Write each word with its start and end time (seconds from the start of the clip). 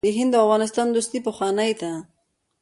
د 0.05 0.09
هند 0.17 0.33
او 0.39 0.43
افغانستان 0.47 0.87
دوستي 0.89 1.19
پخوانۍ 1.27 1.71
ده. 1.81 1.91